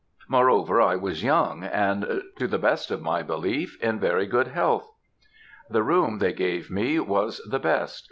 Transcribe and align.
Moreover, 0.27 0.81
I 0.81 0.95
was 0.95 1.21
young; 1.23 1.61
and, 1.63 2.23
to 2.39 2.47
the 2.47 2.57
best 2.57 2.89
of 2.89 3.03
my 3.03 3.21
belief, 3.21 3.79
in 3.83 3.99
very 3.99 4.25
good 4.25 4.47
health. 4.47 4.91
"The 5.69 5.83
room 5.83 6.17
they 6.17 6.33
gave 6.33 6.71
me 6.71 6.99
was 6.99 7.39
the 7.47 7.59
best. 7.59 7.99